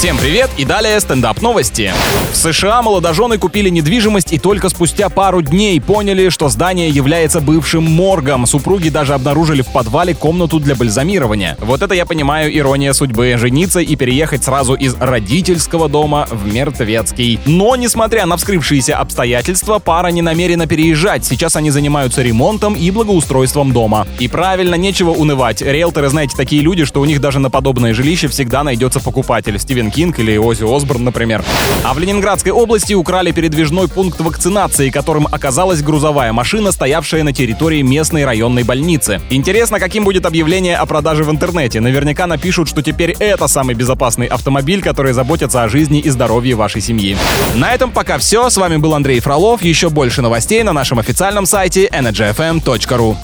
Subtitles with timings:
[0.00, 1.92] Всем привет и далее стендап новости.
[2.32, 7.82] В США молодожены купили недвижимость и только спустя пару дней поняли, что здание является бывшим
[7.82, 8.46] моргом.
[8.46, 11.58] Супруги даже обнаружили в подвале комнату для бальзамирования.
[11.60, 13.34] Вот это я понимаю ирония судьбы.
[13.36, 17.38] Жениться и переехать сразу из родительского дома в мертвецкий.
[17.44, 21.26] Но, несмотря на вскрывшиеся обстоятельства, пара не намерена переезжать.
[21.26, 24.06] Сейчас они занимаются ремонтом и благоустройством дома.
[24.18, 25.60] И правильно, нечего унывать.
[25.60, 29.58] Риэлторы, знаете, такие люди, что у них даже на подобное жилище всегда найдется покупатель.
[29.58, 31.44] Стивен Кинг или Ози Осборн, например.
[31.84, 37.82] А в Ленинградской области украли передвижной пункт вакцинации, которым оказалась грузовая машина, стоявшая на территории
[37.82, 39.20] местной районной больницы.
[39.30, 41.80] Интересно, каким будет объявление о продаже в интернете.
[41.80, 46.80] Наверняка напишут, что теперь это самый безопасный автомобиль, который заботится о жизни и здоровье вашей
[46.80, 47.16] семьи.
[47.54, 48.48] На этом пока все.
[48.48, 49.62] С вами был Андрей Фролов.
[49.62, 53.16] Еще больше новостей на нашем официальном сайте energyfm.ru.